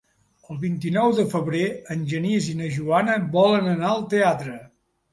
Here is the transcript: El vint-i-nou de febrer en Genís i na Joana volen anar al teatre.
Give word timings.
El 0.53 0.57
vint-i-nou 0.63 1.13
de 1.17 1.25
febrer 1.35 1.61
en 1.97 2.03
Genís 2.15 2.49
i 2.55 2.59
na 2.65 2.73
Joana 2.81 3.21
volen 3.39 3.73
anar 3.79 3.89
al 3.97 4.07
teatre. 4.19 4.61